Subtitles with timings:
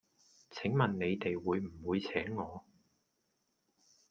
[0.49, 2.65] 請問你哋會唔會請我?